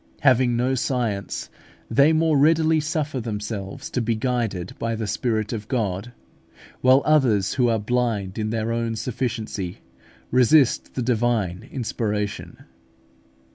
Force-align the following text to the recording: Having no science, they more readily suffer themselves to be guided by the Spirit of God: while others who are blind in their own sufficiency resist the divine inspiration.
Having 0.21 0.57
no 0.57 0.73
science, 0.73 1.47
they 1.87 2.11
more 2.11 2.35
readily 2.35 2.79
suffer 2.79 3.19
themselves 3.19 3.87
to 3.91 4.01
be 4.01 4.15
guided 4.15 4.73
by 4.79 4.95
the 4.95 5.05
Spirit 5.05 5.53
of 5.53 5.67
God: 5.67 6.11
while 6.79 7.03
others 7.05 7.53
who 7.53 7.69
are 7.69 7.77
blind 7.77 8.39
in 8.39 8.49
their 8.49 8.71
own 8.71 8.95
sufficiency 8.95 9.77
resist 10.31 10.95
the 10.95 11.03
divine 11.03 11.69
inspiration. 11.71 12.63